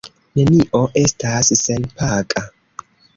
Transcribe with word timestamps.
Nenio 0.37 0.79
estas 1.01 1.51
senpaga. 1.59 2.43